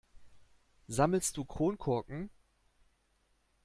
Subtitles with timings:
[0.87, 2.31] Sammelst du Kronkorken?